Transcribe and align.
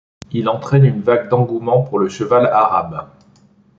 Il 0.31 0.49
entraîne 0.49 0.83
une 0.85 1.03
vague 1.03 1.29
d'engouement 1.29 1.83
pour 1.83 1.99
le 1.99 2.09
cheval 2.09 2.47
arabe. 2.47 3.07